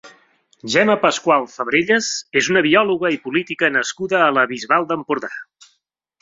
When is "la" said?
4.39-4.47